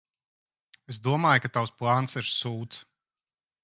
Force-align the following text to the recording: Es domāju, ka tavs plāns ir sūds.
Es 0.93 1.01
domāju, 1.09 1.43
ka 1.45 1.53
tavs 1.59 1.75
plāns 1.83 2.21
ir 2.25 2.29
sūds. 2.35 2.85